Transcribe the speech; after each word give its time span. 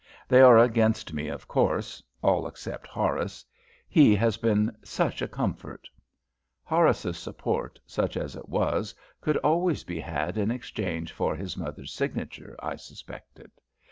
They 0.27 0.41
are 0.41 0.57
against 0.57 1.13
me, 1.13 1.27
of 1.27 1.47
course, 1.47 2.01
all 2.23 2.47
except 2.47 2.87
Horace. 2.87 3.45
He 3.87 4.15
has 4.15 4.35
been 4.35 4.75
such 4.83 5.21
a 5.21 5.27
comfort." 5.27 5.87
Horace's 6.63 7.19
support, 7.19 7.79
such 7.85 8.17
as 8.17 8.35
it 8.35 8.49
was, 8.49 8.95
could 9.21 9.37
always 9.43 9.83
be 9.83 9.99
had 9.99 10.39
in 10.39 10.49
exchange 10.49 11.11
for 11.11 11.35
his 11.35 11.55
mother's 11.55 11.93
signature, 11.93 12.55
I 12.57 12.77
suspected. 12.77 13.51